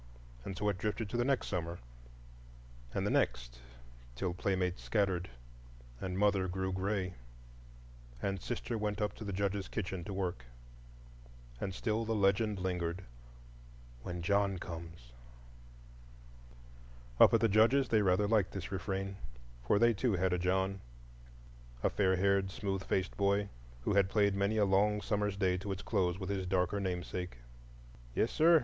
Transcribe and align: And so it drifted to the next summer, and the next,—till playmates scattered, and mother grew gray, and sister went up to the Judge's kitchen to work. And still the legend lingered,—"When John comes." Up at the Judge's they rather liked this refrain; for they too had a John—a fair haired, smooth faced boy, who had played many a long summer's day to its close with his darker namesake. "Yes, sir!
And 0.43 0.57
so 0.57 0.67
it 0.69 0.79
drifted 0.79 1.09
to 1.09 1.17
the 1.17 1.23
next 1.23 1.45
summer, 1.47 1.77
and 2.91 3.05
the 3.05 3.11
next,—till 3.11 4.33
playmates 4.33 4.81
scattered, 4.81 5.29
and 5.99 6.17
mother 6.17 6.47
grew 6.47 6.71
gray, 6.71 7.13
and 8.19 8.41
sister 8.41 8.79
went 8.79 8.99
up 8.99 9.13
to 9.17 9.23
the 9.23 9.31
Judge's 9.31 9.67
kitchen 9.67 10.03
to 10.05 10.11
work. 10.11 10.45
And 11.59 11.71
still 11.71 12.03
the 12.03 12.15
legend 12.15 12.57
lingered,—"When 12.57 14.23
John 14.23 14.57
comes." 14.57 15.11
Up 17.19 17.31
at 17.31 17.39
the 17.41 17.47
Judge's 17.47 17.89
they 17.89 18.01
rather 18.01 18.27
liked 18.27 18.53
this 18.53 18.71
refrain; 18.71 19.17
for 19.67 19.77
they 19.77 19.93
too 19.93 20.13
had 20.13 20.33
a 20.33 20.39
John—a 20.39 21.89
fair 21.91 22.15
haired, 22.15 22.49
smooth 22.49 22.83
faced 22.83 23.15
boy, 23.17 23.49
who 23.81 23.93
had 23.93 24.09
played 24.09 24.33
many 24.33 24.57
a 24.57 24.65
long 24.65 24.99
summer's 25.01 25.37
day 25.37 25.57
to 25.57 25.71
its 25.71 25.83
close 25.83 26.17
with 26.17 26.31
his 26.31 26.47
darker 26.47 26.79
namesake. 26.79 27.37
"Yes, 28.15 28.31
sir! 28.31 28.59